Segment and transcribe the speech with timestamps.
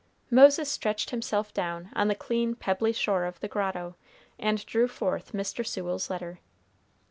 [0.31, 3.95] Moses stretched himself down on the clean pebbly shore of the grotto,
[4.39, 5.63] and drew forth Mr.
[5.63, 6.39] Sewell's letter.